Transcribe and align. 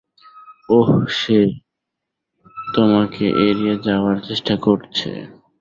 ওহ, 0.69 0.89
সে 1.11 1.39
তোমাকে 2.75 3.25
এড়িয়ে 3.47 3.75
যাওয়ার 3.87 4.17
চেষ্টা 4.27 4.55
করছে। 4.57 5.09